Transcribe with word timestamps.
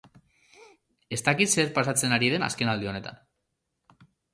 Ez 1.19 1.21
dakit 1.29 1.53
zer 1.57 1.71
pasatzen 1.77 2.19
ari 2.19 2.33
den 2.37 2.49
azken 2.49 2.75
aldi 2.77 2.95
honetan. 2.95 3.25